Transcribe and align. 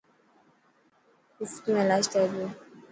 مفت 1.39 1.65
۾ 1.73 1.79
الاج 1.83 2.03
ٿي 2.11 2.21
پيو. 2.31 2.47